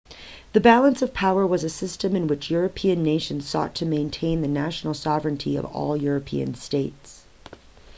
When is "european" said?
2.49-3.03, 5.95-6.55